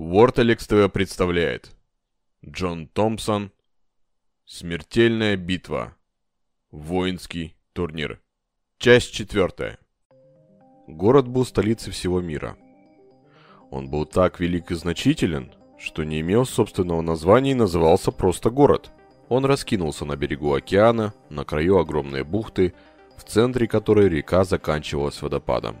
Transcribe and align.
Ворталекс 0.00 0.64
ТВ 0.64 0.92
представляет 0.92 1.72
Джон 2.46 2.86
Томпсон 2.86 3.50
Смертельная 4.44 5.36
битва 5.36 5.96
Воинский 6.70 7.56
турнир 7.72 8.20
Часть 8.78 9.12
четвертая 9.12 9.80
Город 10.86 11.26
был 11.26 11.44
столицей 11.44 11.92
всего 11.92 12.20
мира. 12.20 12.56
Он 13.72 13.90
был 13.90 14.06
так 14.06 14.38
велик 14.38 14.70
и 14.70 14.76
значителен, 14.76 15.52
что 15.80 16.04
не 16.04 16.20
имел 16.20 16.46
собственного 16.46 17.00
названия 17.00 17.50
и 17.50 17.54
назывался 17.54 18.12
просто 18.12 18.50
город. 18.50 18.92
Он 19.28 19.44
раскинулся 19.44 20.04
на 20.04 20.14
берегу 20.14 20.54
океана, 20.54 21.12
на 21.28 21.44
краю 21.44 21.76
огромной 21.76 22.22
бухты, 22.22 22.72
в 23.16 23.24
центре 23.24 23.66
которой 23.66 24.08
река 24.08 24.44
заканчивалась 24.44 25.20
водопадом. 25.20 25.76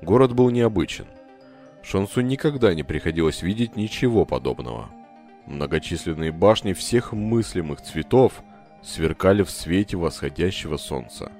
Город 0.00 0.32
был 0.32 0.48
необычен. 0.48 1.04
Шансу 1.82 2.20
никогда 2.20 2.74
не 2.74 2.82
приходилось 2.82 3.42
видеть 3.42 3.76
ничего 3.76 4.24
подобного. 4.24 4.90
Многочисленные 5.46 6.32
башни 6.32 6.72
всех 6.72 7.12
мыслимых 7.12 7.80
цветов 7.80 8.42
сверкали 8.82 9.42
в 9.42 9.50
свете 9.50 9.96
восходящего 9.96 10.76
солнца. 10.76 11.32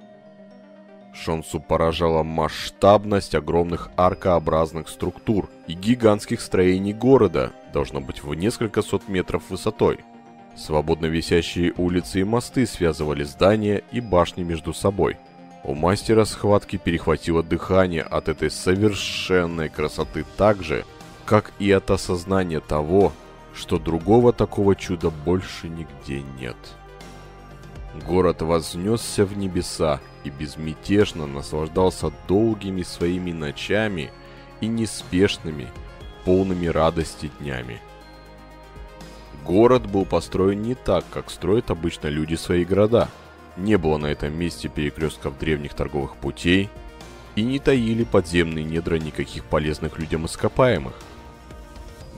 Шонсу 1.12 1.60
поражала 1.60 2.22
масштабность 2.22 3.34
огромных 3.34 3.90
аркообразных 3.96 4.88
структур 4.88 5.50
и 5.66 5.74
гигантских 5.74 6.40
строений 6.40 6.92
города, 6.92 7.52
должно 7.72 8.00
быть 8.00 8.22
в 8.22 8.32
несколько 8.34 8.82
сот 8.82 9.08
метров 9.08 9.50
высотой. 9.50 10.00
Свободно 10.56 11.06
висящие 11.06 11.72
улицы 11.76 12.20
и 12.20 12.24
мосты 12.24 12.66
связывали 12.66 13.24
здания 13.24 13.82
и 13.90 14.00
башни 14.00 14.42
между 14.42 14.72
собой– 14.72 15.18
у 15.64 15.74
мастера 15.74 16.24
схватки 16.24 16.76
перехватило 16.76 17.42
дыхание 17.42 18.02
от 18.02 18.28
этой 18.28 18.50
совершенной 18.50 19.68
красоты 19.68 20.24
так 20.36 20.62
же, 20.62 20.84
как 21.24 21.52
и 21.58 21.70
от 21.70 21.90
осознания 21.90 22.60
того, 22.60 23.12
что 23.54 23.78
другого 23.78 24.32
такого 24.32 24.76
чуда 24.76 25.10
больше 25.10 25.68
нигде 25.68 26.22
нет. 26.38 26.56
Город 28.06 28.42
вознесся 28.42 29.24
в 29.24 29.36
небеса 29.36 30.00
и 30.22 30.30
безмятежно 30.30 31.26
наслаждался 31.26 32.12
долгими 32.28 32.82
своими 32.82 33.32
ночами 33.32 34.12
и 34.60 34.68
неспешными, 34.68 35.68
полными 36.24 36.66
радости 36.66 37.30
днями. 37.40 37.80
Город 39.44 39.90
был 39.90 40.04
построен 40.04 40.62
не 40.62 40.74
так, 40.74 41.04
как 41.10 41.30
строят 41.30 41.70
обычно 41.70 42.06
люди 42.08 42.36
свои 42.36 42.64
города– 42.64 43.08
не 43.58 43.76
было 43.76 43.98
на 43.98 44.06
этом 44.06 44.32
месте 44.38 44.68
перекрестков 44.68 45.38
древних 45.38 45.74
торговых 45.74 46.16
путей 46.16 46.70
и 47.36 47.42
не 47.42 47.58
таили 47.58 48.04
подземные 48.04 48.64
недра 48.64 48.96
никаких 48.96 49.44
полезных 49.44 49.98
людям 49.98 50.26
ископаемых. 50.26 50.94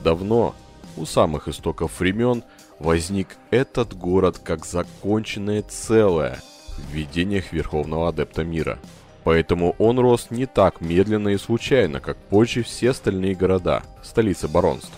Давно, 0.03 0.55
у 0.97 1.05
самых 1.05 1.47
истоков 1.47 1.99
времен, 1.99 2.43
возник 2.79 3.37
этот 3.49 3.95
город 3.95 4.39
как 4.39 4.65
законченное 4.65 5.61
целое 5.61 6.39
в 6.77 6.91
видениях 6.91 7.51
Верховного 7.51 8.09
Адепта 8.09 8.43
Мира. 8.43 8.79
Поэтому 9.23 9.75
он 9.77 9.99
рос 9.99 10.27
не 10.31 10.47
так 10.47 10.81
медленно 10.81 11.29
и 11.29 11.37
случайно, 11.37 11.99
как 11.99 12.17
позже 12.17 12.63
все 12.63 12.89
остальные 12.89 13.35
города, 13.35 13.83
столицы 14.01 14.47
баронств. 14.47 14.91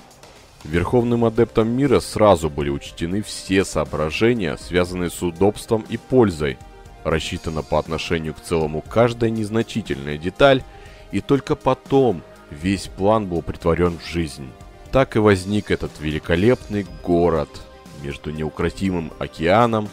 Верховным 0.63 1.25
адептом 1.25 1.67
мира 1.69 1.99
сразу 1.99 2.49
были 2.49 2.69
учтены 2.69 3.21
все 3.21 3.65
соображения, 3.65 4.57
связанные 4.57 5.09
с 5.09 5.21
удобством 5.21 5.85
и 5.89 5.97
пользой. 5.97 6.57
Рассчитана 7.03 7.63
по 7.63 7.79
отношению 7.79 8.33
к 8.33 8.41
целому 8.41 8.81
каждая 8.81 9.29
незначительная 9.29 10.17
деталь, 10.17 10.63
и 11.11 11.19
только 11.19 11.55
потом 11.55 12.23
весь 12.49 12.87
план 12.87 13.27
был 13.27 13.41
притворен 13.41 13.99
в 13.99 14.07
жизнь. 14.09 14.49
Так 14.91 15.17
и 15.17 15.19
возник 15.19 15.69
этот 15.69 15.91
великолепный 15.99 16.85
город 17.03 17.49
между 18.01 18.31
неукротимым 18.31 19.11
океаном 19.19 19.89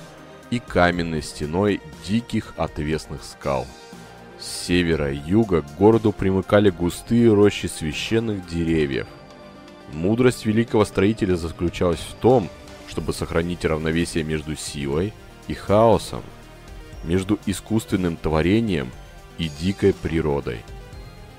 и 0.50 0.60
каменной 0.60 1.22
стеной 1.22 1.80
диких 2.06 2.54
отвесных 2.56 3.24
скал. 3.24 3.66
С 4.38 4.66
севера 4.66 5.12
и 5.12 5.16
юга 5.16 5.62
к 5.62 5.76
городу 5.76 6.12
примыкали 6.12 6.70
густые 6.70 7.34
рощи 7.34 7.66
священных 7.66 8.46
деревьев– 8.46 9.08
Мудрость 9.92 10.46
великого 10.46 10.84
строителя 10.84 11.36
заключалась 11.36 12.00
в 12.00 12.14
том, 12.14 12.48
чтобы 12.88 13.12
сохранить 13.12 13.64
равновесие 13.64 14.24
между 14.24 14.56
силой 14.56 15.12
и 15.48 15.54
хаосом, 15.54 16.22
между 17.04 17.38
искусственным 17.46 18.16
творением 18.16 18.90
и 19.38 19.48
дикой 19.48 19.94
природой. 19.94 20.60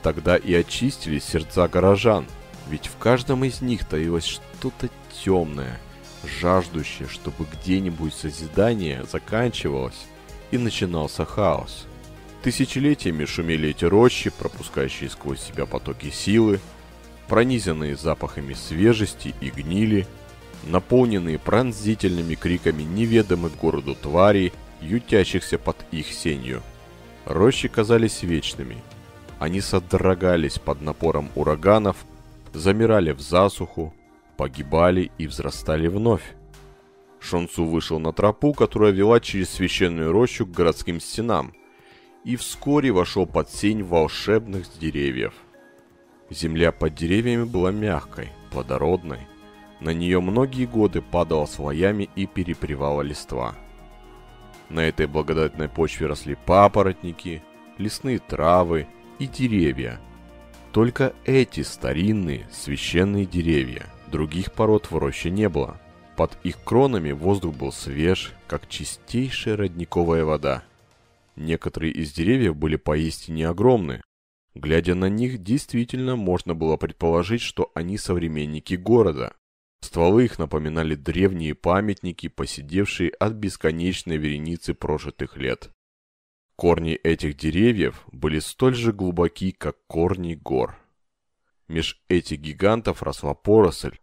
Тогда 0.03 0.35
и 0.35 0.53
очистились 0.53 1.23
сердца 1.23 1.67
горожан, 1.67 2.25
ведь 2.69 2.87
в 2.87 2.97
каждом 2.97 3.43
из 3.43 3.61
них 3.61 3.85
таилось 3.85 4.25
что-то 4.25 4.89
темное, 5.23 5.79
жаждущее, 6.23 7.07
чтобы 7.07 7.45
где-нибудь 7.53 8.13
созидание 8.13 9.05
заканчивалось 9.11 10.07
и 10.51 10.57
начинался 10.57 11.25
хаос. 11.25 11.85
Тысячелетиями 12.43 13.25
шумели 13.25 13.69
эти 13.69 13.85
рощи, 13.85 14.31
пропускающие 14.31 15.09
сквозь 15.09 15.41
себя 15.41 15.65
потоки 15.67 16.09
силы, 16.09 16.59
пронизанные 17.27 17.95
запахами 17.95 18.53
свежести 18.53 19.33
и 19.41 19.49
гнили, 19.49 20.05
наполненные 20.65 21.39
пронзительными 21.39 22.35
криками 22.35 22.83
неведомых 22.83 23.55
городу 23.57 23.95
тварей, 23.95 24.51
ютящихся 24.81 25.57
под 25.57 25.77
их 25.91 26.07
сенью. 26.07 26.61
Рощи 27.25 27.67
казались 27.67 28.23
вечными. 28.23 28.77
Они 29.39 29.61
содрогались 29.61 30.59
под 30.59 30.81
напором 30.81 31.29
ураганов, 31.35 31.97
замирали 32.53 33.11
в 33.11 33.21
засуху, 33.21 33.93
погибали 34.37 35.11
и 35.17 35.27
взрастали 35.27 35.87
вновь. 35.87 36.35
Шонцу 37.19 37.65
вышел 37.65 37.99
на 37.99 38.11
тропу, 38.13 38.53
которая 38.53 38.91
вела 38.91 39.19
через 39.19 39.49
священную 39.51 40.11
рощу 40.11 40.45
к 40.45 40.51
городским 40.51 40.99
стенам, 40.99 41.53
и 42.23 42.35
вскоре 42.35 42.91
вошел 42.91 43.25
под 43.25 43.49
сень 43.49 43.83
волшебных 43.83 44.67
деревьев– 44.79 45.33
Земля 46.31 46.71
под 46.71 46.95
деревьями 46.95 47.43
была 47.43 47.71
мягкой, 47.71 48.29
плодородной. 48.51 49.19
На 49.81 49.89
нее 49.89 50.21
многие 50.21 50.65
годы 50.65 51.01
падала 51.01 51.45
слоями 51.45 52.09
и 52.15 52.25
перепревала 52.25 53.01
листва. 53.01 53.53
На 54.69 54.79
этой 54.79 55.07
благодатной 55.07 55.67
почве 55.67 56.07
росли 56.07 56.35
папоротники, 56.45 57.43
лесные 57.77 58.19
травы 58.19 58.87
и 59.19 59.27
деревья. 59.27 59.99
Только 60.71 61.13
эти 61.25 61.63
старинные 61.63 62.47
священные 62.49 63.25
деревья, 63.25 63.87
других 64.07 64.53
пород 64.53 64.89
в 64.89 64.97
роще 64.97 65.29
не 65.31 65.49
было. 65.49 65.81
Под 66.15 66.37
их 66.43 66.63
кронами 66.63 67.11
воздух 67.11 67.55
был 67.55 67.73
свеж, 67.73 68.31
как 68.47 68.69
чистейшая 68.69 69.57
родниковая 69.57 70.23
вода. 70.23 70.63
Некоторые 71.35 71.91
из 71.91 72.13
деревьев 72.13 72.55
были 72.55 72.77
поистине 72.77 73.49
огромны, 73.49 74.01
Глядя 74.53 74.95
на 74.95 75.09
них, 75.09 75.43
действительно 75.43 76.15
можно 76.15 76.53
было 76.53 76.75
предположить, 76.77 77.41
что 77.41 77.71
они 77.73 77.97
современники 77.97 78.73
города. 78.73 79.35
Стволы 79.79 80.25
их 80.25 80.39
напоминали 80.39 80.95
древние 80.95 81.55
памятники, 81.55 82.27
посидевшие 82.27 83.09
от 83.11 83.33
бесконечной 83.33 84.17
вереницы 84.17 84.73
прожитых 84.73 85.37
лет. 85.37 85.71
Корни 86.55 86.93
этих 86.93 87.37
деревьев 87.37 88.03
были 88.11 88.39
столь 88.39 88.75
же 88.75 88.93
глубоки, 88.93 89.51
как 89.51 89.77
корни 89.87 90.35
гор. 90.35 90.77
Меж 91.67 92.03
этих 92.09 92.39
гигантов 92.39 93.01
росла 93.01 93.33
поросль, 93.33 93.97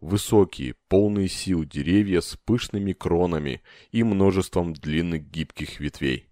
высокие, 0.00 0.74
полные 0.88 1.28
сил 1.28 1.64
деревья 1.64 2.20
с 2.20 2.36
пышными 2.36 2.92
кронами 2.92 3.62
и 3.92 4.02
множеством 4.02 4.74
длинных 4.74 5.30
гибких 5.30 5.80
ветвей. 5.80 6.28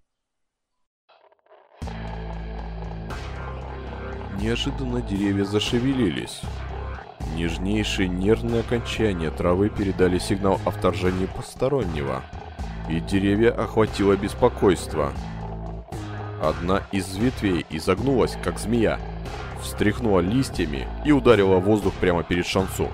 Неожиданно 4.41 5.03
деревья 5.03 5.45
зашевелились. 5.45 6.41
Нежнейшие 7.37 8.09
нервные 8.09 8.61
окончания 8.61 9.31
травы 9.31 9.69
передали 9.69 10.19
сигнал 10.19 10.61
о 10.65 10.71
вторжении 10.71 11.27
постороннего, 11.27 12.23
и 12.89 13.01
деревья 13.01 13.53
охватило 13.53 14.17
беспокойство. 14.17 15.13
Одна 16.43 16.83
из 16.91 17.17
ветвей 17.17 17.65
изогнулась, 17.71 18.37
как 18.43 18.59
змея, 18.59 18.99
встряхнула 19.63 20.21
листьями 20.21 20.89
и 21.05 21.13
ударила 21.13 21.59
воздух 21.59 21.95
прямо 21.95 22.23
перед 22.23 22.47
шансу. 22.47 22.89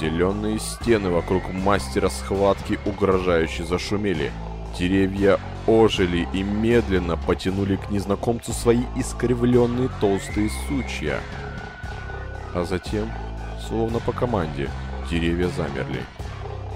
Зеленые 0.00 0.58
стены 0.58 1.10
вокруг 1.10 1.42
мастера 1.52 2.08
схватки 2.08 2.78
угрожающе 2.86 3.64
зашумели. 3.64 4.30
Деревья 4.78 5.38
ожили 5.66 6.28
и 6.32 6.42
медленно 6.42 7.16
потянули 7.16 7.76
к 7.76 7.90
незнакомцу 7.90 8.52
свои 8.52 8.82
искривленные 8.96 9.90
толстые 10.00 10.50
сучья. 10.68 11.20
А 12.54 12.64
затем, 12.64 13.10
словно 13.66 13.98
по 14.00 14.12
команде, 14.12 14.70
деревья 15.10 15.48
замерли. 15.48 16.04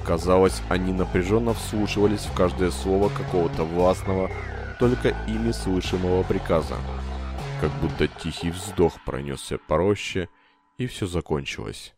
Казалось, 0.04 0.62
они 0.68 0.92
напряженно 0.92 1.52
вслушивались 1.52 2.26
в 2.26 2.34
каждое 2.34 2.70
слово 2.70 3.08
какого-то 3.08 3.64
властного, 3.64 4.30
только 4.78 5.08
ими 5.26 5.50
слышимого 5.50 6.22
приказа. 6.22 6.76
Как 7.60 7.72
будто 7.80 8.06
тихий 8.06 8.50
вздох 8.50 9.02
пронесся 9.04 9.58
по 9.58 9.94
и 10.78 10.86
все 10.86 11.06
закончилось. 11.06 11.94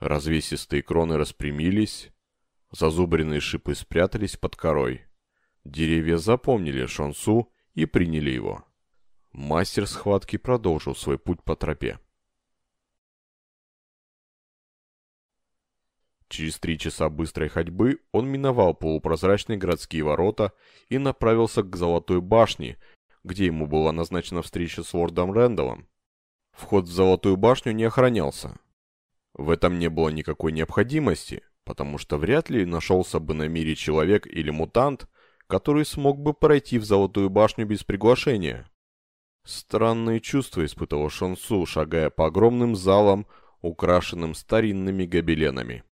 Развесистые 0.00 0.82
кроны 0.82 1.16
распрямились, 1.16 2.10
зазубренные 2.70 3.40
шипы 3.40 3.74
спрятались 3.74 4.36
под 4.36 4.54
корой. 4.54 5.07
Деревья 5.68 6.16
запомнили 6.16 6.86
Шонсу 6.86 7.52
и 7.74 7.84
приняли 7.84 8.30
его. 8.30 8.64
Мастер 9.32 9.86
схватки 9.86 10.38
продолжил 10.38 10.96
свой 10.96 11.18
путь 11.18 11.42
по 11.42 11.56
тропе. 11.56 11.98
Через 16.28 16.58
три 16.58 16.78
часа 16.78 17.10
быстрой 17.10 17.50
ходьбы 17.50 18.00
он 18.12 18.28
миновал 18.28 18.72
полупрозрачные 18.72 19.58
городские 19.58 20.04
ворота 20.04 20.54
и 20.88 20.96
направился 20.96 21.62
к 21.62 21.76
Золотой 21.76 22.22
башне, 22.22 22.78
где 23.22 23.44
ему 23.44 23.66
была 23.66 23.92
назначена 23.92 24.40
встреча 24.40 24.82
с 24.82 24.94
лордом 24.94 25.32
Рэндаллом. 25.32 25.86
Вход 26.52 26.86
в 26.86 26.90
Золотую 26.90 27.36
башню 27.36 27.72
не 27.72 27.84
охранялся. 27.84 28.58
В 29.34 29.50
этом 29.50 29.78
не 29.78 29.90
было 29.90 30.08
никакой 30.08 30.52
необходимости, 30.52 31.42
потому 31.64 31.98
что 31.98 32.16
вряд 32.16 32.48
ли 32.48 32.64
нашелся 32.64 33.20
бы 33.20 33.34
на 33.34 33.48
мире 33.48 33.76
человек 33.76 34.26
или 34.26 34.48
мутант, 34.48 35.06
который 35.48 35.84
смог 35.84 36.20
бы 36.20 36.34
пройти 36.34 36.78
в 36.78 36.84
Золотую 36.84 37.30
башню 37.30 37.66
без 37.66 37.82
приглашения. 37.82 38.70
Странные 39.44 40.20
чувства 40.20 40.64
испытывал 40.64 41.08
Шансу, 41.08 41.64
шагая 41.64 42.10
по 42.10 42.26
огромным 42.26 42.76
залам, 42.76 43.26
украшенным 43.62 44.34
старинными 44.34 45.06
гобеленами. 45.06 45.84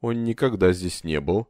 Он 0.00 0.24
никогда 0.24 0.72
здесь 0.72 1.04
не 1.04 1.20
был, 1.20 1.48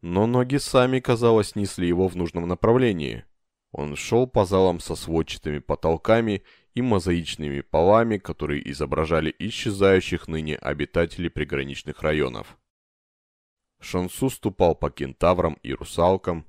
но 0.00 0.26
ноги 0.26 0.56
сами, 0.56 0.98
казалось, 0.98 1.54
несли 1.54 1.86
его 1.86 2.08
в 2.08 2.16
нужном 2.16 2.48
направлении. 2.48 3.24
Он 3.70 3.94
шел 3.94 4.26
по 4.26 4.44
залам 4.44 4.80
со 4.80 4.96
сводчатыми 4.96 5.58
потолками 5.58 6.42
и 6.74 6.82
мозаичными 6.82 7.60
полами, 7.60 8.16
которые 8.16 8.68
изображали 8.70 9.34
исчезающих 9.38 10.26
ныне 10.26 10.56
обитателей 10.56 11.30
приграничных 11.30 12.02
районов. 12.02 12.58
Шансу 13.78 14.30
ступал 14.30 14.74
по 14.74 14.90
кентаврам 14.90 15.58
и 15.62 15.74
русалкам, 15.74 16.46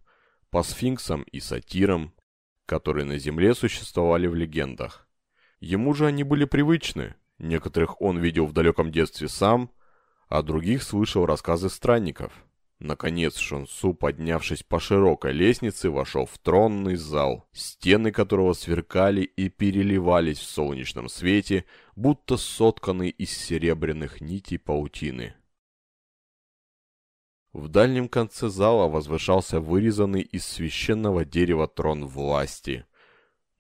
по 0.54 0.64
сфинксам 0.64 1.24
и 1.24 1.42
сатирам, 1.42 2.14
которые 2.66 3.04
на 3.04 3.18
Земле 3.18 3.54
существовали 3.54 4.28
в 4.28 4.36
легендах. 4.36 5.06
Ему 5.60 5.94
же 5.94 6.06
они 6.06 6.24
были 6.24 6.46
привычны, 6.46 7.16
некоторых 7.40 8.02
он 8.02 8.20
видел 8.20 8.46
в 8.46 8.54
далеком 8.54 8.90
детстве 8.90 9.28
сам– 9.28 9.70
а 10.34 10.42
других 10.42 10.82
слышал 10.82 11.28
рассказы 11.28 11.70
странников. 11.70 12.34
Наконец 12.80 13.38
Шонсу, 13.38 13.94
поднявшись 13.94 14.64
по 14.64 14.80
широкой 14.80 15.32
лестнице, 15.32 15.92
вошел 15.92 16.26
в 16.26 16.40
тронный 16.40 16.96
зал, 16.96 17.48
стены 17.54 18.12
которого 18.12 18.54
сверкали 18.54 19.22
и 19.22 19.50
переливались 19.50 20.40
в 20.40 20.50
солнечном 20.50 21.08
свете, 21.08 21.66
будто 21.96 22.38
сотканные 22.38 23.12
из 23.12 23.30
серебряных 23.30 24.22
нитей 24.22 24.58
паутины. 24.58 25.36
В 27.54 27.68
дальнем 27.68 28.10
конце 28.10 28.50
зала 28.50 28.90
возвышался 28.90 29.60
вырезанный 29.60 30.22
из 30.22 30.44
священного 30.44 31.24
дерева 31.24 31.68
трон 31.68 32.08
власти. 32.08 32.86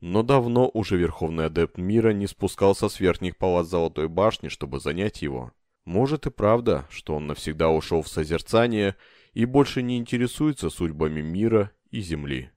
Но 0.01 0.23
давно 0.23 0.69
уже 0.73 0.97
Верховный 0.97 1.45
Адепт 1.45 1.77
Мира 1.77 2.11
не 2.11 2.25
спускался 2.25 2.89
с 2.89 2.99
верхних 2.99 3.37
палат 3.37 3.67
Золотой 3.67 4.07
Башни, 4.09 4.47
чтобы 4.49 4.79
занять 4.79 5.21
его. 5.21 5.51
Может 5.85 6.25
и 6.25 6.31
правда, 6.31 6.87
что 6.89 7.15
он 7.15 7.27
навсегда 7.27 7.69
ушел 7.69 8.01
в 8.01 8.07
созерцание 8.07 8.95
и 9.33 9.45
больше 9.45 9.83
не 9.83 9.97
интересуется 9.97 10.71
судьбами 10.71 11.21
мира 11.21 11.71
и 11.91 12.01
земли. 12.01 12.49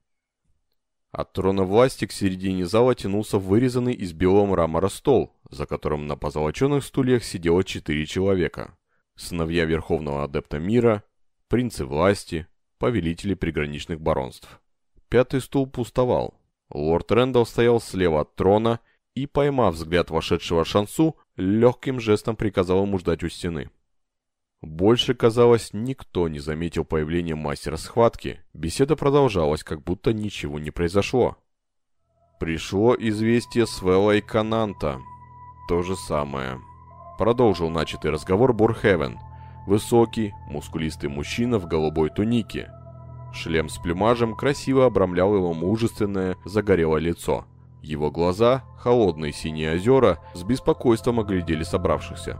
От 1.13 1.35
трона 1.35 1.65
власти 1.65 2.07
к 2.07 2.13
середине 2.13 2.67
зала 2.67 2.95
тянулся 2.95 3.39
вырезанный 3.39 3.95
из 3.95 4.15
белого 4.15 4.47
мрамора 4.47 4.89
стол, 4.89 5.33
за 5.51 5.67
которым 5.67 6.07
на 6.07 6.17
позолоченных 6.17 6.83
стульях 6.83 7.25
сидело 7.25 7.63
четыре 7.63 8.07
человека. 8.07 8.77
Сыновья 9.17 9.65
Верховного 9.65 10.25
Адепта 10.25 10.59
Мира, 10.59 11.03
принцы 11.49 11.85
власти, 11.85 12.47
повелители 12.79 13.35
приграничных 13.35 14.01
баронств. 14.01 14.61
Пятый 15.09 15.41
стул 15.41 15.67
пустовал. 15.67 16.41
Лорд 16.71 17.13
Рэндалл 17.13 17.47
стоял 17.47 17.81
слева 17.81 18.23
от 18.23 18.35
трона 18.35 18.81
и, 19.15 19.27
поймав 19.27 19.75
взгляд 19.75 20.11
вошедшего 20.11 20.65
Шансу, 20.65 21.17
легким 21.37 22.01
жестом 22.01 22.37
приказал 22.37 22.85
ему 22.85 22.99
ждать 22.99 23.23
у 23.23 23.29
стены. 23.29 23.71
Больше, 24.63 25.15
казалось, 25.15 25.71
никто 25.73 26.29
не 26.29 26.39
заметил 26.39 26.85
появления 26.85 27.35
мастера 27.35 27.77
схватки. 27.77 28.41
Беседа 28.53 28.97
продолжалась, 28.97 29.63
как 29.63 29.83
будто 29.83 30.13
ничего 30.13 30.59
не 30.59 30.71
произошло. 30.71 31.37
Пришло 32.41 32.95
известие 32.99 33.67
с 33.67 33.81
Веллой 33.81 34.21
Кананта. 34.21 35.01
То 35.69 35.83
же 35.83 35.95
самое. 35.97 36.61
Продолжил 37.19 37.71
начатый 37.71 38.11
разговор 38.11 38.53
Борхевен. 38.53 39.19
Высокий, 39.67 40.33
мускулистый 40.49 41.11
мужчина 41.11 41.59
в 41.59 41.67
голубой 41.67 42.11
тунике. 42.11 42.71
Шлем 43.33 43.69
с 43.69 43.79
плюмажем 43.79 44.35
красиво 44.35 44.87
обрамлял 44.87 45.35
его 45.35 45.53
мужественное, 45.53 46.37
загорелое 46.45 47.01
лицо. 47.01 47.45
Его 47.83 48.11
глаза, 48.11 48.65
холодные 48.79 49.33
синие 49.33 49.75
озера, 49.75 50.19
с 50.35 50.43
беспокойством 50.43 51.21
оглядели 51.21 51.63
собравшихся. 51.63 52.39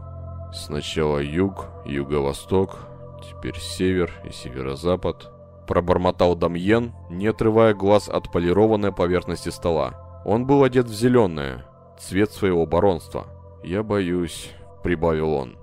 Сначала 0.53 1.19
юг, 1.19 1.67
юго-восток, 1.85 2.87
теперь 3.21 3.59
север 3.59 4.11
и 4.25 4.31
северо-запад. 4.31 5.31
Пробормотал 5.67 6.35
Дамьен, 6.35 6.93
не 7.09 7.27
отрывая 7.27 7.73
глаз 7.73 8.07
от 8.07 8.31
полированной 8.31 8.93
поверхности 8.93 9.49
стола. 9.49 10.21
Он 10.25 10.45
был 10.45 10.63
одет 10.63 10.87
в 10.87 10.93
зеленое, 10.93 11.65
цвет 11.99 12.31
своего 12.31 12.65
баронства. 12.65 13.27
«Я 13.63 13.83
боюсь»,— 13.83 14.51
прибавил 14.83 15.33
он. 15.33 15.56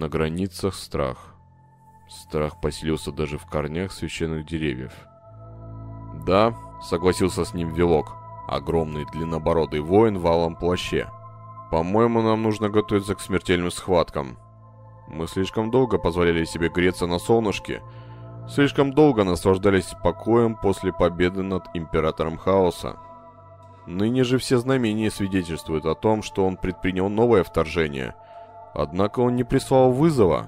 На 0.00 0.08
границах 0.08 0.76
страх. 0.76 1.34
Страх 2.08 2.58
поселился 2.62 3.12
даже 3.12 3.36
в 3.36 3.44
корнях 3.44 3.92
священных 3.92 4.46
деревьев. 4.46 4.94
«Да»,— 6.26 6.54
согласился 6.82 7.44
с 7.44 7.52
ним 7.52 7.74
Вилок, 7.74 8.16
огромный 8.48 9.04
длиннобородый 9.12 9.80
воин 9.80 10.18
в 10.18 10.26
алом 10.26 10.56
плаще. 10.56 11.10
«По-моему, 11.70 12.22
нам 12.22 12.42
нужно 12.42 12.70
готовиться 12.70 13.14
к 13.14 13.20
смертельным 13.20 13.70
схваткам. 13.70 14.38
Мы 15.06 15.26
слишком 15.26 15.70
долго 15.70 15.98
позволяли 15.98 16.46
себе 16.46 16.70
греться 16.70 17.06
на 17.06 17.18
солнышке, 17.18 17.82
слишком 18.48 18.94
долго 18.94 19.22
наслаждались 19.22 19.94
покоем 20.02 20.56
после 20.56 20.94
победы 20.94 21.42
над 21.42 21.64
Императором 21.74 22.38
Хаоса. 22.38 22.96
Ныне 23.86 24.24
же 24.24 24.38
все 24.38 24.56
знамения 24.56 25.10
свидетельствуют 25.10 25.84
о 25.84 25.94
том, 25.94 26.22
что 26.22 26.46
он 26.46 26.56
предпринял 26.56 27.10
новое 27.10 27.44
вторжение. 27.44 28.14
Однако 28.74 29.20
он 29.20 29.36
не 29.36 29.44
прислал 29.44 29.92
вызова. 29.92 30.46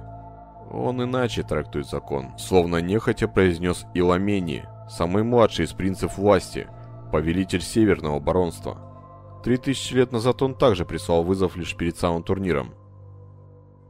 Он 0.71 1.03
иначе 1.03 1.43
трактует 1.43 1.87
закон, 1.87 2.39
словно 2.39 2.79
нехотя 2.81 3.29
произнес 3.29 3.85
Иламени, 3.95 4.65
самый 4.89 5.23
младший 5.23 5.67
из 5.67 5.73
принцев 5.73 6.17
власти– 6.17 6.67
повелитель 7.13 7.61
Северного 7.61 8.19
баронства. 8.19 8.79
Три 9.45 9.59
тысячи 9.59 9.95
лет 9.95 10.13
назад 10.13 10.41
он 10.41 10.55
также 10.55 10.87
прислал 10.87 11.23
вызов 11.23 11.57
лишь 11.57 11.77
перед 11.77 11.97
самым 11.97 12.23
турниром. 12.23 12.75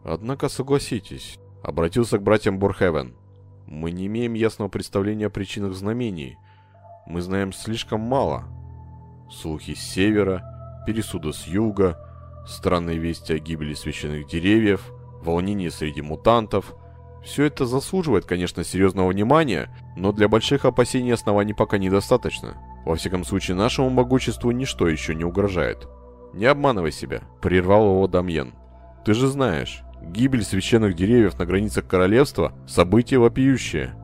Однако 0.04 0.48
согласитесь, 0.48 1.38
обратился 1.62 2.18
к 2.18 2.22
братьям 2.22 2.58
Борхевен. 2.58 3.14
Мы 3.66 3.92
не 3.92 4.06
имеем 4.06 4.34
ясного 4.34 4.68
представления 4.68 5.26
о 5.26 5.30
причинах 5.30 5.74
знамений. 5.74 6.36
Мы 7.06 7.22
знаем 7.22 7.52
слишком 7.52 8.00
мало. 8.00 8.44
Слухи 9.30 9.74
с 9.74 9.80
севера, 9.80 10.42
пересуды 10.84 11.32
с 11.32 11.46
юга, 11.46 11.96
странные 12.46 12.98
вести 12.98 13.34
о 13.34 13.38
гибели 13.38 13.74
священных 13.74 14.26
деревьев, 14.26 14.92
волнение 15.22 15.70
среди 15.70 16.02
мутантов. 16.02 16.74
Все 17.24 17.44
это 17.44 17.66
заслуживает, 17.66 18.24
конечно, 18.24 18.64
серьезного 18.64 19.08
внимания, 19.08 19.70
но 19.96 20.12
для 20.12 20.28
больших 20.28 20.64
опасений 20.64 21.14
оснований 21.14 21.54
пока 21.54 21.78
недостаточно. 21.78 22.56
Во 22.84 22.96
всяком 22.96 23.24
случае, 23.24 23.56
нашему 23.56 23.90
могуществу 23.90 24.50
ничто 24.50 24.88
еще 24.88 25.14
не 25.14 25.24
угрожает. 25.24 25.88
Не 26.32 26.46
обманывай 26.46 26.90
себя, 26.90 27.22
прервал 27.40 27.84
его 27.84 28.06
Дамьен. 28.08 28.54
Ты 29.04 29.14
же 29.14 29.28
знаешь, 29.28 29.82
гибель 30.02 30.44
священных 30.44 30.94
деревьев 30.94 31.38
на 31.38 31.46
границах 31.46 31.86
королевства– 31.86 32.52
событие 32.66 33.20
вопиющее. 33.20 33.94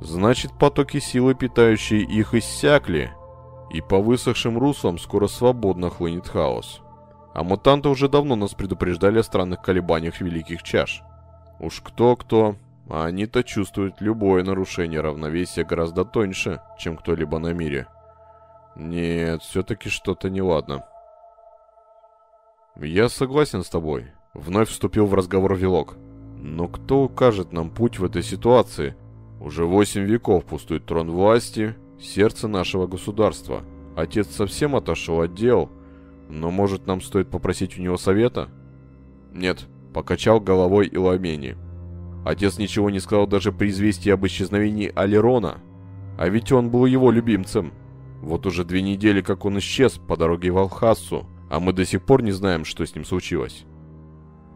Значит, 0.00 0.52
потоки 0.58 0.98
силы, 0.98 1.34
питающие 1.34 2.02
их, 2.02 2.34
иссякли, 2.34 3.12
и 3.70 3.80
по 3.80 3.98
высохшим 3.98 4.58
руслам 4.58 4.98
скоро 4.98 5.26
свободно 5.26 5.88
хлынет 5.88 6.28
хаос. 6.28 6.82
А 7.36 7.42
мутанты 7.42 7.90
уже 7.90 8.08
давно 8.08 8.34
нас 8.34 8.54
предупреждали 8.54 9.18
о 9.18 9.22
странных 9.22 9.60
колебаниях 9.60 10.22
великих 10.22 10.62
чаш. 10.62 11.02
Уж 11.60 11.82
кто-кто, 11.82 12.56
а 12.88 13.04
они-то 13.04 13.44
чувствуют 13.44 14.00
любое 14.00 14.42
нарушение 14.42 15.02
равновесия 15.02 15.62
гораздо 15.62 16.06
тоньше, 16.06 16.62
чем 16.78 16.96
кто-либо 16.96 17.38
на 17.38 17.52
мире. 17.52 17.88
Нет, 18.74 19.42
все-таки 19.42 19.90
что-то 19.90 20.30
неладно. 20.30 20.86
Я 22.80 23.10
согласен 23.10 23.62
с 23.62 23.68
тобой. 23.68 24.12
Вновь 24.32 24.70
вступил 24.70 25.04
в 25.04 25.12
разговор 25.12 25.56
Вилок. 25.56 25.98
Но 26.38 26.68
кто 26.68 27.02
укажет 27.02 27.52
нам 27.52 27.68
путь 27.68 27.98
в 27.98 28.04
этой 28.06 28.22
ситуации? 28.22 28.96
Уже 29.42 29.66
восемь 29.66 30.04
веков 30.04 30.46
пустует 30.46 30.86
трон 30.86 31.10
власти, 31.10 31.74
сердце 32.00 32.48
нашего 32.48 32.86
государства. 32.86 33.62
Отец 33.94 34.28
совсем 34.34 34.74
отошел 34.74 35.20
от 35.20 35.34
дел. 35.34 35.70
Но 36.28 36.50
может 36.50 36.86
нам 36.86 37.00
стоит 37.00 37.30
попросить 37.30 37.78
у 37.78 37.82
него 37.82 37.96
совета? 37.96 38.48
Нет, 39.32 39.66
покачал 39.94 40.40
головой 40.40 40.88
Иламени. 40.92 41.56
Отец 42.24 42.58
ничего 42.58 42.90
не 42.90 42.98
сказал 42.98 43.26
даже 43.26 43.52
при 43.52 43.68
известии 43.68 44.10
об 44.10 44.26
исчезновении 44.26 44.92
Алерона. 44.94 45.60
А 46.18 46.28
ведь 46.28 46.50
он 46.50 46.70
был 46.70 46.86
его 46.86 47.10
любимцем. 47.10 47.72
Вот 48.20 48.46
уже 48.46 48.64
две 48.64 48.82
недели, 48.82 49.20
как 49.20 49.44
он 49.44 49.58
исчез 49.58 49.98
по 49.98 50.16
дороге 50.16 50.50
в 50.50 50.58
Алхассу, 50.58 51.26
а 51.48 51.60
мы 51.60 51.72
до 51.72 51.84
сих 51.84 52.04
пор 52.04 52.22
не 52.22 52.32
знаем, 52.32 52.64
что 52.64 52.84
с 52.84 52.94
ним 52.94 53.04
случилось. 53.04 53.64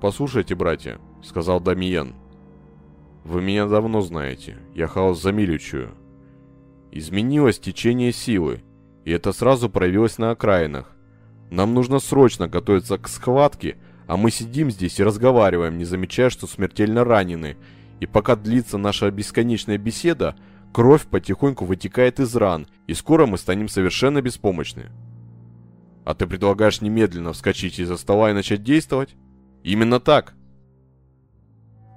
«Послушайте, 0.01 0.55
братья»,— 0.55 0.99
сказал 1.23 1.61
Дамиен. 1.61 2.15
«Вы 3.23 3.43
меня 3.43 3.67
давно 3.67 4.01
знаете. 4.01 4.59
Я 4.75 4.87
хаос 4.87 5.23
за 5.23 5.31
милю 5.31 5.59
Изменилось 6.91 7.61
течение 7.61 8.13
силы, 8.13 8.63
и 9.05 9.13
это 9.13 9.33
сразу 9.33 9.69
проявилось 9.69 10.19
на 10.19 10.31
окраинах. 10.31 10.97
Нам 11.51 11.75
нужно 11.75 11.99
срочно 11.99 12.49
готовиться 12.49 12.97
к 12.97 13.09
схватке, 13.09 13.77
а 14.07 14.17
мы 14.17 14.31
сидим 14.31 14.71
здесь 14.71 14.99
и 14.99 15.05
разговариваем, 15.05 15.79
не 15.79 15.85
замечая, 15.85 16.31
что 16.31 16.47
смертельно 16.47 17.05
ранены. 17.05 17.57
И 17.99 18.07
пока 18.07 18.37
длится 18.37 18.79
наша 18.79 19.11
бесконечная 19.11 19.77
беседа, 19.77 20.37
кровь 20.73 21.07
потихоньку 21.07 21.65
вытекает 21.65 22.21
из 22.21 22.35
ран, 22.37 22.67
и 22.87 22.95
скоро 22.95 23.27
мы 23.27 23.37
станем 23.37 23.69
совершенно 23.69 24.23
беспомощны. 24.23 24.91
А 26.05 26.15
ты 26.15 26.27
предлагаешь 26.27 26.81
немедленно 26.81 27.33
вскочить 27.33 27.79
из-за 27.79 27.97
стола 27.97 28.31
и 28.31 28.35
начать 28.35 28.63
действовать? 28.63 29.17
Именно 29.63 30.01
так. 30.01 30.35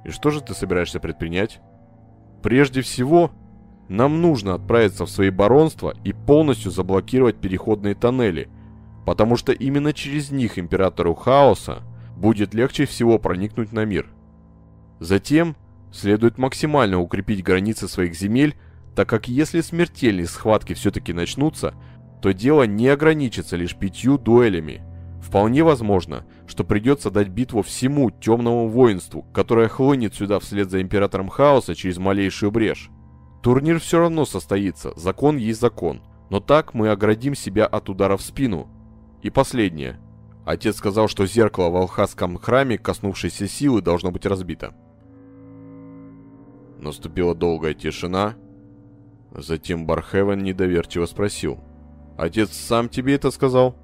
И 0.03 0.09
что 0.09 0.31
же 0.31 0.41
ты 0.41 0.53
собираешься 0.53 0.99
предпринять? 0.99 1.61
Прежде 2.41 2.81
всего, 2.81 3.31
нам 3.87 4.21
нужно 4.21 4.55
отправиться 4.55 5.05
в 5.05 5.09
свои 5.09 5.29
баронства 5.29 5.95
и 6.03 6.11
полностью 6.11 6.71
заблокировать 6.71 7.37
переходные 7.37 7.95
тоннели, 7.95 8.49
потому 9.05 9.35
что 9.35 9.51
именно 9.51 9.93
через 9.93 10.31
них 10.31 10.57
императору 10.57 11.13
хаоса 11.13 11.83
будет 12.15 12.53
легче 12.53 12.85
всего 12.85 13.19
проникнуть 13.19 13.71
на 13.73 13.85
мир. 13.85 14.07
Затем 14.99 15.55
следует 15.91 16.37
максимально 16.37 16.99
укрепить 16.99 17.43
границы 17.43 17.87
своих 17.87 18.15
земель, 18.15 18.55
так 18.95 19.09
как 19.09 19.27
если 19.27 19.61
смертельные 19.61 20.27
схватки 20.27 20.73
все-таки 20.73 21.13
начнутся, 21.13 21.73
то 22.21 22.33
дело 22.33 22.63
не 22.63 22.87
ограничится 22.87 23.55
лишь 23.57 23.75
пятью 23.75 24.17
дуэлями– 24.17 24.81
Вполне 25.23 25.63
возможно, 25.63 26.25
что 26.47 26.65
придется 26.65 27.09
дать 27.09 27.29
битву 27.29 27.61
всему 27.61 28.11
темному 28.11 28.67
воинству, 28.67 29.23
которое 29.33 29.69
хлынет 29.69 30.13
сюда 30.13 30.39
вслед 30.39 30.69
за 30.69 30.81
Императором 30.81 31.29
Хаоса 31.29 31.75
через 31.75 31.97
малейшую 31.97 32.51
брешь. 32.51 32.89
Турнир 33.41 33.79
все 33.79 33.99
равно 33.99 34.25
состоится, 34.25 34.91
закон 34.97 35.37
есть 35.37 35.61
закон, 35.61 36.01
но 36.29 36.41
так 36.41 36.73
мы 36.73 36.89
оградим 36.89 37.35
себя 37.35 37.65
от 37.65 37.89
удара 37.89 38.17
в 38.17 38.21
спину. 38.21 38.67
И 39.23 39.29
последнее. 39.29 39.99
Отец 40.45 40.75
сказал, 40.75 41.07
что 41.07 41.25
зеркало 41.25 41.69
в 41.69 41.77
Алхасском 41.77 42.37
храме, 42.37 42.77
коснувшееся 42.77 43.47
силы, 43.47 43.81
должно 43.81 44.11
быть 44.11 44.25
разбито. 44.25 44.75
Наступила 46.77 47.33
долгая 47.33 47.73
тишина. 47.73 48.35
Затем 49.31 49.85
Бархевен 49.87 50.43
недоверчиво 50.43 51.05
спросил. 51.05 51.63
«Отец 52.17 52.51
сам 52.51 52.89
тебе 52.89 53.15
это 53.15 53.31
сказал?» 53.31 53.77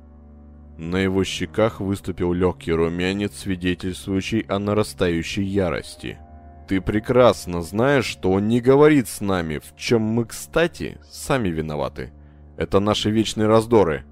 На 0.77 0.97
его 0.97 1.23
щеках 1.23 1.79
выступил 1.79 2.33
легкий 2.33 2.73
румянец, 2.73 3.37
свидетельствующий 3.37 4.41
о 4.41 4.59
нарастающей 4.59 5.43
ярости. 5.43 6.19
«Ты 6.67 6.81
прекрасно 6.81 7.61
знаешь, 7.61 8.05
что 8.05 8.31
он 8.31 8.49
не 8.49 8.59
говорит 8.59 9.07
с 9.07 9.21
нами, 9.21 9.59
в 9.59 9.75
чем 9.77 10.01
мы, 10.01 10.25
кстати, 10.25 10.99
сами 11.09 11.47
виноваты. 11.47 12.11
Это 12.57 12.81
наши 12.81 13.09
вечные 13.09 13.47
раздоры». 13.47 14.03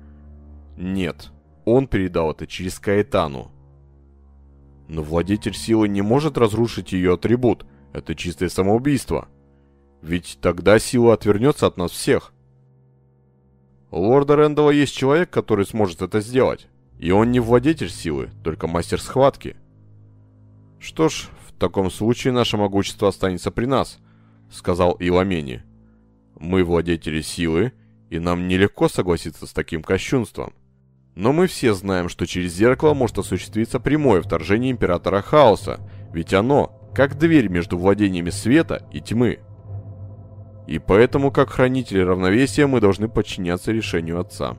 «Нет, 0.77 1.31
он 1.65 1.87
передал 1.87 2.31
это 2.31 2.47
через 2.47 2.79
Каэтану». 2.79 3.51
«Но 4.87 5.01
владетель 5.01 5.55
силы 5.55 5.89
не 5.89 6.01
может 6.01 6.37
разрушить 6.37 6.93
ее 6.93 7.15
атрибут. 7.15 7.65
Это 7.93 8.15
чистое 8.15 8.47
самоубийство. 8.47 9.27
Ведь 10.01 10.37
тогда 10.41 10.79
сила 10.79 11.13
отвернется 11.13 11.67
от 11.67 11.77
нас 11.77 11.91
всех». 11.91 12.31
У 13.89 13.99
лорда 13.99 14.35
Рэндала 14.35 14.69
есть 14.69 14.95
человек, 14.95 15.29
который 15.29 15.65
сможет 15.65 16.01
это 16.01 16.21
сделать. 16.21 16.67
И 16.99 17.11
он 17.11 17.31
не 17.31 17.39
владетель 17.39 17.89
силы, 17.89 18.29
только 18.43 18.67
мастер 18.67 19.01
схватки. 19.01 19.55
Что 20.79 21.09
ж, 21.09 21.29
в 21.47 21.53
таком 21.59 21.89
случае 21.89 22.33
наше 22.33 22.57
могущество 22.57 23.07
останется 23.07 23.51
при 23.51 23.65
нас, 23.65 23.99
сказал 24.51 24.97
Иламени. 24.99 25.63
Мы 26.39 26.63
владетели 26.63 27.21
силы, 27.21 27.73
и 28.09 28.19
нам 28.19 28.47
нелегко 28.47 28.89
согласиться 28.89 29.47
с 29.47 29.53
таким 29.53 29.81
кощунством. 29.83 30.53
Но 31.17 31.33
мы 31.33 31.47
все 31.47 31.73
знаем, 31.73 32.09
что 32.09 32.27
через 32.27 32.53
зеркало 32.53 32.93
может 32.93 33.17
осуществиться 33.17 33.79
прямое 33.79 34.21
вторжение 34.21 34.69
Императора 34.69 35.23
Хаоса, 35.23 35.79
ведь 36.13 36.31
оно, 36.31 36.79
как 36.93 37.17
дверь 37.17 37.47
между 37.47 37.75
владениями 37.75 38.29
света 38.29 38.87
и 38.91 39.01
тьмы. 39.01 39.39
И 40.67 40.77
поэтому, 40.77 41.31
как 41.31 41.49
хранители 41.49 42.01
равновесия, 42.01 42.67
мы 42.67 42.79
должны 42.81 43.09
подчиняться 43.09 43.71
решению 43.71 44.19
отца. 44.19 44.57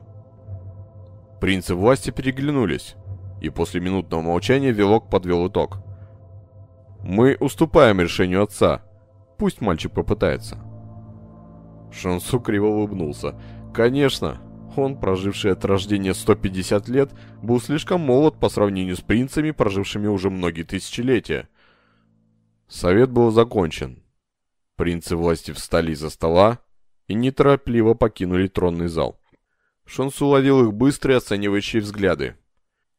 Принцы 1.39 1.75
власти 1.75 2.09
переглянулись, 2.09 2.95
и 3.39 3.49
после 3.49 3.79
минутного 3.79 4.21
молчания 4.21 4.71
Велок 4.71 5.09
подвел 5.09 5.47
итог. 5.47 5.77
«Мы 7.01 7.37
уступаем 7.39 8.01
решению 8.01 8.43
отца. 8.43 8.81
Пусть 9.37 9.61
мальчик 9.61 9.93
попытается». 9.93 10.57
Шансу 11.89 12.41
криво 12.41 12.65
улыбнулся. 12.65 13.35
«Конечно, 13.73 14.41
он, 14.79 14.99
проживший 14.99 15.51
от 15.51 15.65
рождения 15.65 16.13
150 16.13 16.87
лет, 16.89 17.11
был 17.41 17.59
слишком 17.61 18.01
молод 18.01 18.39
по 18.39 18.49
сравнению 18.49 18.95
с 18.95 19.01
принцами, 19.01 19.51
прожившими 19.51 20.07
уже 20.07 20.29
многие 20.29 20.63
тысячелетия». 20.63 21.49
Совет 22.67 23.09
был 23.09 23.31
закончен, 23.31 24.03
Принцы 24.79 25.17
власти 25.17 25.51
встали 25.51 25.91
из-за 25.91 26.09
стола 26.09 26.59
и 27.07 27.13
неторопливо 27.13 27.95
покинули 27.95 28.47
тронный 28.47 28.87
зал. 28.87 29.19
Шонсу 29.85 30.27
ловил 30.27 30.63
их 30.63 30.73
быстрые 30.73 31.17
оценивающие 31.17 31.81
взгляды. 31.81 32.37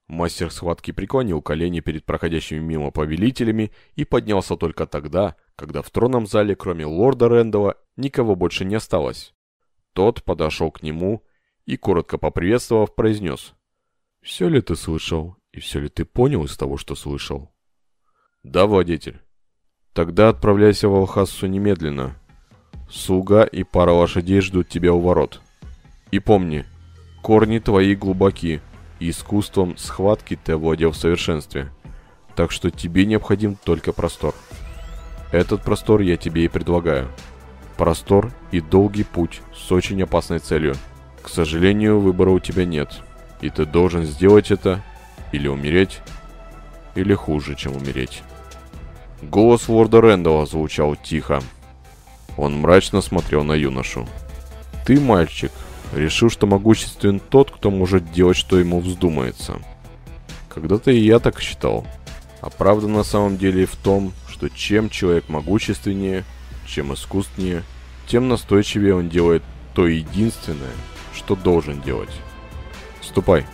Мастер 0.06 0.50
схватки 0.50 0.90
преклонил 0.90 1.40
колени 1.40 1.80
перед 1.80 2.04
проходящими 2.04 2.58
мимо 2.58 2.90
повелителями 2.90 3.72
и 3.94 4.04
поднялся 4.04 4.56
только 4.56 4.84
тогда, 4.86 5.36
когда 5.56 5.80
в 5.80 5.88
тронном 5.88 6.26
зале, 6.26 6.54
кроме 6.54 6.84
лорда 6.84 7.30
Рэндала, 7.30 7.76
никого 7.96 8.36
больше 8.36 8.66
не 8.66 8.74
осталось. 8.74 9.32
Тот 9.94 10.22
подошел 10.22 10.70
к 10.70 10.82
нему 10.82 11.24
и, 11.66 11.76
коротко 11.76 12.18
поприветствовав, 12.18 12.94
произнес. 12.94 13.54
«Все 14.22 14.48
ли 14.48 14.60
ты 14.60 14.76
слышал, 14.76 15.36
и 15.52 15.60
все 15.60 15.80
ли 15.80 15.88
ты 15.88 16.04
понял 16.04 16.44
из 16.44 16.56
того, 16.56 16.76
что 16.76 16.94
слышал?» 16.94 17.52
«Да, 18.42 18.66
владетель». 18.66 19.20
Тогда 19.92 20.28
отправляйся 20.28 20.88
в 20.88 20.94
Алхассу 20.94 21.46
немедленно. 21.46 22.16
Слуга 22.88 23.42
и 23.42 23.64
пара 23.64 23.90
лошадей 23.90 24.40
ждут 24.40 24.68
тебя 24.68 24.92
у 24.92 25.00
ворот. 25.00 25.40
И 26.12 26.20
помни, 26.20 26.64
корни 27.22 27.58
твои 27.58 27.94
глубоки, 27.96 28.60
и 29.00 29.10
искусством 29.10 29.76
схватки 29.76 30.38
ты 30.42 30.52
овладел 30.52 30.92
в 30.92 30.96
совершенстве. 30.96 31.72
Так 32.36 32.52
что 32.52 32.70
тебе 32.70 33.04
необходим 33.04 33.56
только 33.56 33.92
простор. 33.92 34.34
Этот 35.32 35.62
простор 35.62 36.00
я 36.02 36.16
тебе 36.16 36.44
и 36.44 36.48
предлагаю. 36.48 37.08
Простор 37.76 38.32
и 38.52 38.60
долгий 38.60 39.04
путь 39.04 39.40
с 39.54 39.72
очень 39.72 40.02
опасной 40.02 40.38
целью. 40.38 40.74
К 41.22 41.28
сожалению, 41.28 42.00
выбора 42.00 42.30
у 42.30 42.38
тебя 42.38 42.64
нет. 42.64 43.02
И 43.40 43.50
ты 43.50 43.64
должен 43.64 44.04
сделать 44.04 44.50
это 44.50 44.82
или 45.32 45.48
умереть, 45.48 46.00
или 46.94 47.14
хуже, 47.14 47.54
чем 47.54 47.76
умереть. 47.76 48.22
Голос 49.22 49.68
лорда 49.68 50.00
Рэндалла 50.00 50.46
звучал 50.46 50.96
тихо. 50.96 51.40
Он 52.36 52.60
мрачно 52.60 53.00
смотрел 53.00 53.44
на 53.44 53.52
юношу. 53.52 54.08
«Ты, 54.86 54.98
мальчик, 54.98 55.52
решил, 55.92 56.30
что 56.30 56.46
могуществен 56.46 57.20
тот, 57.20 57.50
кто 57.50 57.70
может 57.70 58.12
делать, 58.12 58.36
что 58.36 58.58
ему 58.58 58.80
вздумается. 58.80 59.60
Когда-то 60.48 60.90
и 60.90 60.98
я 60.98 61.18
так 61.18 61.40
считал. 61.40 61.86
А 62.40 62.48
правда 62.48 62.88
на 62.88 63.04
самом 63.04 63.36
деле 63.36 63.66
в 63.66 63.76
том, 63.76 64.12
что 64.28 64.48
чем 64.48 64.88
человек 64.88 65.28
могущественнее, 65.28 66.24
чем 66.66 66.94
искусственнее, 66.94 67.62
тем 68.06 68.28
настойчивее 68.28 68.94
он 68.94 69.08
делает 69.08 69.42
то 69.74 69.86
единственное, 69.86 70.72
что 71.20 71.36
должен 71.36 71.82
делать. 71.82 72.10
Ступай. 73.02 73.46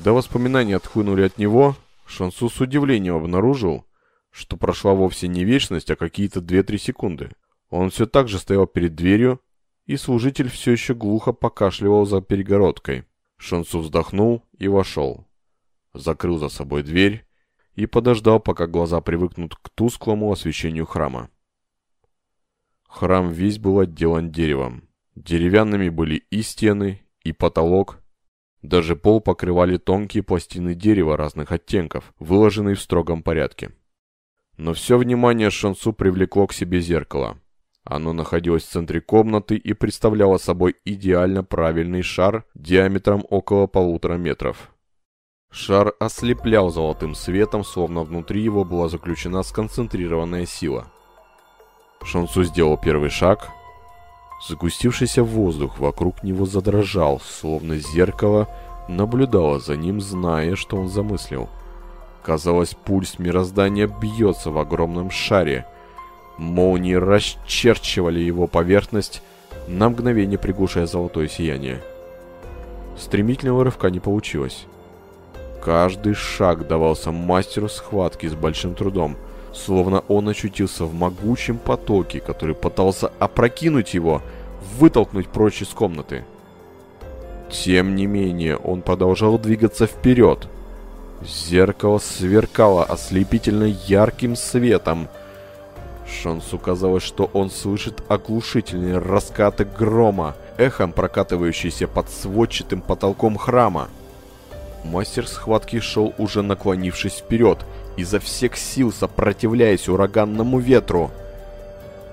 Когда 0.00 0.14
воспоминания 0.14 0.76
отхлынули 0.76 1.24
от 1.24 1.36
него, 1.36 1.76
Шансу 2.06 2.48
с 2.48 2.58
удивлением 2.58 3.16
обнаружил, 3.16 3.84
что 4.30 4.56
прошла 4.56 4.94
вовсе 4.94 5.28
не 5.28 5.44
вечность, 5.44 5.90
а 5.90 5.94
какие-то 5.94 6.40
2-3 6.40 6.78
секунды. 6.78 7.32
Он 7.68 7.90
все 7.90 8.06
так 8.06 8.26
же 8.26 8.38
стоял 8.38 8.66
перед 8.66 8.94
дверью, 8.94 9.42
и 9.84 9.98
служитель 9.98 10.48
все 10.48 10.72
еще 10.72 10.94
глухо 10.94 11.34
покашливал 11.34 12.06
за 12.06 12.22
перегородкой. 12.22 13.04
Шансу 13.36 13.80
вздохнул 13.80 14.42
и 14.56 14.68
вошел. 14.68 15.26
Закрыл 15.92 16.38
за 16.38 16.48
собой 16.48 16.82
дверь 16.82 17.26
и 17.74 17.84
подождал, 17.84 18.40
пока 18.40 18.66
глаза 18.66 19.02
привыкнут 19.02 19.54
к 19.54 19.68
тусклому 19.68 20.32
освещению 20.32 20.86
храма. 20.86 21.28
Храм 22.88 23.28
весь 23.28 23.58
был 23.58 23.80
отделан 23.80 24.32
деревом. 24.32 24.88
Деревянными 25.14 25.90
были 25.90 26.24
и 26.30 26.40
стены, 26.40 27.06
и 27.22 27.32
потолок. 27.32 27.99
Даже 28.62 28.94
пол 28.96 29.20
покрывали 29.20 29.78
тонкие 29.78 30.22
пластины 30.22 30.74
дерева 30.74 31.16
разных 31.16 31.50
оттенков, 31.52 32.12
выложенные 32.18 32.74
в 32.74 32.80
строгом 32.80 33.22
порядке. 33.22 33.72
Но 34.56 34.74
все 34.74 34.98
внимание 34.98 35.50
Шансу 35.50 35.92
привлекло 35.92 36.46
к 36.46 36.52
себе 36.52 36.80
зеркало. 36.80 37.38
Оно 37.84 38.12
находилось 38.12 38.64
в 38.64 38.70
центре 38.70 39.00
комнаты 39.00 39.56
и 39.56 39.72
представляло 39.72 40.36
собой 40.36 40.76
идеально 40.84 41.42
правильный 41.42 42.02
шар 42.02 42.44
диаметром 42.54 43.24
около 43.30 43.66
полутора 43.66 44.14
метров. 44.14 44.70
Шар 45.50 45.94
ослеплял 45.98 46.70
золотым 46.70 47.14
светом, 47.14 47.64
словно 47.64 48.04
внутри 48.04 48.42
его 48.42 48.64
была 48.64 48.88
заключена 48.88 49.42
сконцентрированная 49.42 50.46
сила. 50.46 50.92
Шансу 52.04 52.44
сделал 52.44 52.78
первый 52.78 53.10
шаг. 53.10 53.50
Загустившийся 54.48 55.22
воздух 55.22 55.78
вокруг 55.78 56.22
него 56.22 56.46
задрожал, 56.46 57.20
словно 57.20 57.78
зеркало 57.78 58.48
наблюдало 58.88 59.60
за 59.60 59.76
ним, 59.76 60.00
зная, 60.00 60.56
что 60.56 60.78
он 60.78 60.88
замыслил. 60.88 61.48
Казалось, 62.22 62.74
пульс 62.74 63.18
мироздания 63.18 63.86
бьется 63.86 64.50
в 64.50 64.58
огромном 64.58 65.10
шаре. 65.10 65.66
Молнии 66.38 66.94
расчерчивали 66.94 68.20
его 68.20 68.46
поверхность, 68.46 69.22
на 69.68 69.90
мгновение 69.90 70.38
приглушая 70.38 70.86
золотое 70.86 71.28
сияние. 71.28 71.82
Стремительного 72.98 73.64
рывка 73.64 73.90
не 73.90 74.00
получилось. 74.00 74.64
Каждый 75.62 76.14
шаг 76.14 76.66
давался 76.66 77.12
мастеру 77.12 77.68
схватки 77.68 78.26
с 78.26 78.34
большим 78.34 78.74
трудом, 78.74 79.16
словно 79.52 80.00
он 80.08 80.28
очутился 80.28 80.84
в 80.84 80.94
могучем 80.94 81.58
потоке, 81.58 82.20
который 82.20 82.54
пытался 82.54 83.12
опрокинуть 83.18 83.94
его, 83.94 84.22
вытолкнуть 84.78 85.28
прочь 85.28 85.62
из 85.62 85.68
комнаты. 85.68 86.24
Тем 87.50 87.96
не 87.96 88.06
менее, 88.06 88.56
он 88.56 88.82
продолжал 88.82 89.38
двигаться 89.38 89.86
вперед. 89.86 90.46
Зеркало 91.22 91.98
сверкало 91.98 92.84
ослепительно 92.84 93.64
ярким 93.64 94.36
светом. 94.36 95.08
Шансу 96.06 96.58
казалось, 96.58 97.02
что 97.02 97.30
он 97.32 97.50
слышит 97.50 98.02
оглушительные 98.08 98.98
раскаты 98.98 99.64
грома, 99.64 100.36
эхом 100.56 100.92
прокатывающиеся 100.92 101.88
под 101.88 102.08
сводчатым 102.10 102.80
потолком 102.80 103.36
храма. 103.36 103.88
Мастер 104.84 105.28
схватки 105.28 105.78
шел 105.80 106.14
уже 106.18 106.42
наклонившись 106.42 107.18
вперед, 107.18 107.58
изо 107.96 108.20
всех 108.20 108.56
сил 108.56 108.92
сопротивляясь 108.92 109.88
ураганному 109.88 110.58
ветру. 110.58 111.10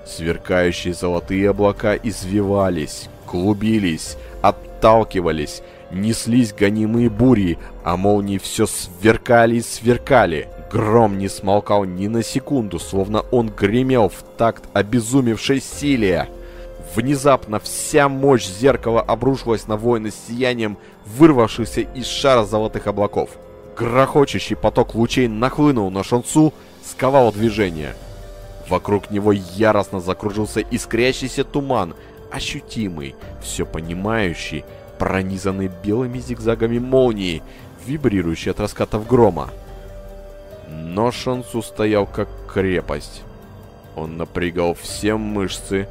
Сверкающие 0.06 0.94
золотые 0.94 1.50
облака 1.50 1.94
извивались, 1.94 3.08
клубились, 3.26 4.16
отталкивались, 4.40 5.62
неслись 5.90 6.52
гонимые 6.52 7.10
бури, 7.10 7.58
а 7.84 7.96
молнии 7.96 8.38
все 8.38 8.66
сверкали 8.66 9.56
и 9.56 9.60
сверкали. 9.60 10.48
Гром 10.72 11.18
не 11.18 11.28
смолкал 11.28 11.84
ни 11.84 12.08
на 12.08 12.22
секунду, 12.22 12.78
словно 12.78 13.20
он 13.30 13.48
гремел 13.48 14.08
в 14.08 14.22
такт 14.36 14.64
обезумевшей 14.74 15.60
силе. 15.60 16.28
Внезапно 16.94 17.58
вся 17.60 18.08
мощь 18.08 18.46
зеркала 18.46 19.00
обрушилась 19.00 19.66
на 19.66 19.76
воина 19.76 20.10
с 20.10 20.26
сиянием, 20.28 20.78
вырвавшихся 21.04 21.82
из 21.82 22.06
шара 22.06 22.44
золотых 22.44 22.86
облаков. 22.86 23.30
Грохочущий 23.78 24.56
поток 24.56 24.96
лучей 24.96 25.28
нахлынул 25.28 25.88
на 25.92 26.02
Шансу, 26.02 26.52
сковал 26.84 27.30
движение. 27.30 27.94
Вокруг 28.68 29.12
него 29.12 29.30
яростно 29.30 30.00
закружился 30.00 30.60
искрящийся 30.60 31.44
туман, 31.44 31.94
ощутимый, 32.32 33.14
все 33.40 33.64
понимающий, 33.64 34.64
пронизанный 34.98 35.70
белыми 35.84 36.18
зигзагами 36.18 36.80
молнии, 36.80 37.40
вибрирующий 37.86 38.50
от 38.50 38.58
раскатов 38.58 39.06
грома. 39.06 39.50
Но 40.68 41.12
Шансу 41.12 41.62
стоял 41.62 42.04
как 42.04 42.28
крепость. 42.52 43.22
Он 43.94 44.16
напрягал 44.16 44.74
все 44.74 45.14
мышцы, 45.16 45.88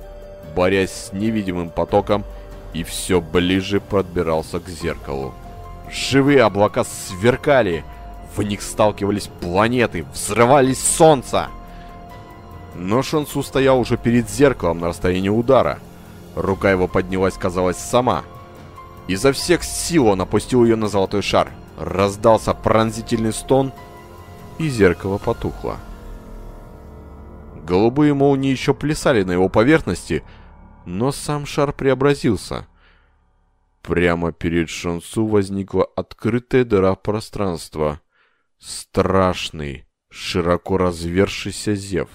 борясь 0.57 0.91
с 0.91 1.13
невидимым 1.13 1.69
потоком, 1.69 2.25
и 2.73 2.83
все 2.83 3.21
ближе 3.21 3.79
подбирался 3.79 4.59
к 4.59 4.67
зеркалу. 4.67 5.33
Живые 5.91 6.43
облака 6.43 6.83
сверкали, 6.83 7.83
в 8.35 8.41
них 8.41 8.61
сталкивались 8.61 9.29
планеты, 9.39 10.05
взрывались 10.13 10.79
солнца. 10.83 11.47
Но 12.75 13.01
Шансу 13.01 13.41
стоял 13.41 13.79
уже 13.79 13.97
перед 13.97 14.29
зеркалом 14.29 14.79
на 14.79 14.87
расстоянии 14.89 15.29
удара. 15.29 15.79
Рука 16.35 16.69
его 16.69 16.87
поднялась, 16.87 17.35
казалось, 17.35 17.77
сама. 17.77 18.23
Изо 19.07 19.31
всех 19.31 19.63
сил 19.63 20.07
он 20.07 20.21
опустил 20.21 20.63
ее 20.63 20.75
на 20.75 20.87
золотой 20.87 21.21
шар. 21.21 21.49
Раздался 21.79 22.53
пронзительный 22.53 23.33
стон, 23.33 23.71
и 24.57 24.69
зеркало 24.69 25.17
потухло. 25.17 25.77
Голубые 27.63 28.13
молнии 28.13 28.51
еще 28.51 28.73
плясали 28.73 29.23
на 29.23 29.31
его 29.31 29.49
поверхности, 29.49 30.23
но 30.85 31.11
сам 31.11 31.45
шар 31.45 31.73
преобразился. 31.73 32.65
Прямо 33.87 34.33
перед 34.33 34.69
Шансу 34.69 35.25
возникла 35.25 35.85
открытая 35.85 36.65
дыра 36.65 36.93
пространства. 36.95 38.01
Страшный, 38.59 39.85
широко 40.09 40.77
развершийся 40.77 41.73
зев. 41.73 42.09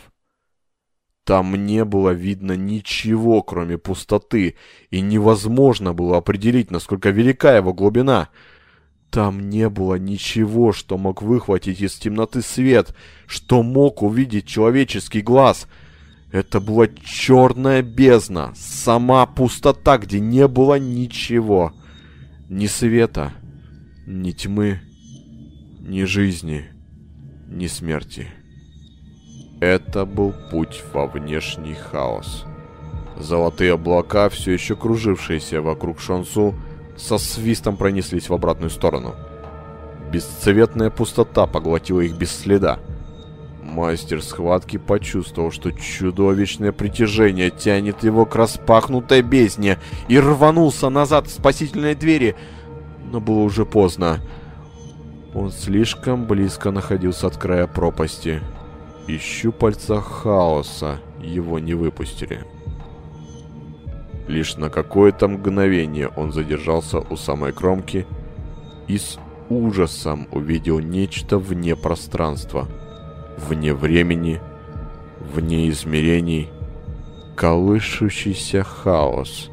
Там 1.25 1.55
не 1.65 1.87
было 1.87 2.11
видно 2.11 2.57
ничего, 2.57 3.43
кроме 3.43 3.79
пустоты, 3.79 4.57
и 4.91 5.01
невозможно 5.01 5.95
было 5.95 6.19
определить, 6.19 6.71
насколько 6.71 7.09
велика 7.09 7.57
его 7.57 7.73
глубина. 7.73 8.29
Там 9.09 9.49
не 9.49 9.71
было 9.71 9.95
ничего, 9.95 10.75
что 10.75 10.99
мог 10.99 11.23
выхватить 11.23 11.81
из 11.81 11.95
темноты 11.95 12.43
свет, 12.43 12.95
что 13.25 13.63
мог 13.63 14.03
увидеть 14.03 14.47
человеческий 14.47 15.23
глаз— 15.23 15.67
это 16.33 16.61
была 16.61 16.89
черная 16.89 17.83
бездна, 17.83 18.53
сама 18.57 19.27
пустота, 19.27 19.99
где 19.99 20.19
не 20.19 20.49
было 20.49 20.79
ничего. 20.79 21.73
Ни 22.49 22.67
света, 22.67 23.33
ни 24.07 24.33
тьмы, 24.33 24.81
ни 25.81 26.05
жизни, 26.05 26.65
ни 27.49 27.67
смерти. 27.67 28.29
Это 29.61 30.07
был 30.07 30.35
путь 30.51 30.83
во 30.95 31.07
внешний 31.07 31.75
хаос. 31.75 32.47
Золотые 33.19 33.75
облака, 33.75 34.31
все 34.31 34.53
еще 34.53 34.75
кружившиеся 34.75 35.61
вокруг 35.61 36.01
Шансу, 36.01 36.55
со 36.97 37.19
свистом 37.19 37.77
пронеслись 37.77 38.31
в 38.31 38.35
обратную 38.35 38.71
сторону. 38.71 39.15
Бесцветная 40.11 40.89
пустота 40.89 41.47
поглотила 41.47 42.01
их 42.01 42.17
без 42.17 42.31
следа. 42.33 42.79
Мастер 43.63 44.23
схватки 44.23 44.77
почувствовал, 44.77 45.53
что 45.53 45.71
чудовищное 45.71 46.73
притяжение 46.73 47.51
тянет 47.51 48.03
его 48.03 48.27
к 48.27 48.35
распахнутой 48.35 49.23
бездне 49.23 49.79
и 50.09 50.19
рванулся 50.19 50.89
назад 50.89 51.27
к 51.27 51.31
спасительной 51.31 51.95
двери, 51.95 52.35
но 53.11 53.21
было 53.21 53.41
уже 53.41 53.65
поздно. 53.65 54.21
Он 55.33 55.53
слишком 55.53 56.27
близко 56.27 56.71
находился 56.73 57.29
от 57.29 57.37
края 57.37 57.67
пропасти, 57.67 58.43
и 59.07 59.17
щупальца 59.17 60.01
хаоса 60.01 61.01
его 61.21 61.59
не 61.59 61.75
выпустили. 61.75 62.45
Лишь 64.27 64.57
на 64.57 64.71
какое-то 64.71 65.29
мгновение 65.29 66.09
он 66.09 66.33
задержался 66.33 66.99
у 66.99 67.17
самой 67.17 67.53
кромки 67.53 68.07
и 68.89 68.99
с 68.99 69.19
ужасом 69.49 70.27
увидел 70.33 70.81
нечто 70.81 71.39
вне 71.39 71.77
пространства— 71.77 72.69
вне 73.39 73.75
времени, 73.75 74.41
вне 75.21 75.69
измерений, 75.69 76.51
колышущийся 77.37 78.63
хаос, 78.63 79.51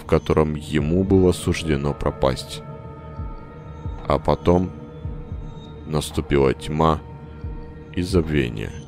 в 0.00 0.04
котором 0.04 0.54
ему 0.54 1.04
было 1.04 1.32
суждено 1.32 1.92
пропасть. 1.92 2.62
А 4.06 4.18
потом 4.18 4.70
наступила 5.86 6.54
тьма 6.54 7.00
и 7.94 8.02
забвение. 8.02 8.85